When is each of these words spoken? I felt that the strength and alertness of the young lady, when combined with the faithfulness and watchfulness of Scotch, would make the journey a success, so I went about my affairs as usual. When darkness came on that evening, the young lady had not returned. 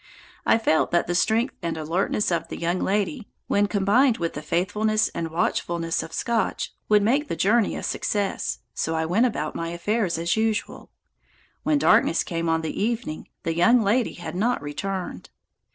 I 0.47 0.57
felt 0.57 0.89
that 0.89 1.05
the 1.05 1.13
strength 1.13 1.53
and 1.61 1.77
alertness 1.77 2.31
of 2.31 2.47
the 2.47 2.57
young 2.57 2.79
lady, 2.79 3.27
when 3.45 3.67
combined 3.67 4.17
with 4.17 4.33
the 4.33 4.41
faithfulness 4.41 5.09
and 5.09 5.29
watchfulness 5.29 6.01
of 6.01 6.11
Scotch, 6.11 6.73
would 6.89 7.03
make 7.03 7.27
the 7.27 7.35
journey 7.35 7.75
a 7.75 7.83
success, 7.83 8.61
so 8.73 8.95
I 8.95 9.05
went 9.05 9.27
about 9.27 9.53
my 9.53 9.67
affairs 9.67 10.17
as 10.17 10.35
usual. 10.35 10.89
When 11.61 11.77
darkness 11.77 12.23
came 12.23 12.49
on 12.49 12.61
that 12.63 12.69
evening, 12.69 13.27
the 13.43 13.55
young 13.55 13.83
lady 13.83 14.13
had 14.13 14.33
not 14.35 14.59
returned. 14.63 15.29